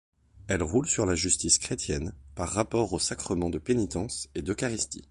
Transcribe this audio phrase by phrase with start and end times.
[0.47, 4.99] Elle roule sur la justice chrétienne, par rapport aux sacrements de pénitence et d'eucharistie.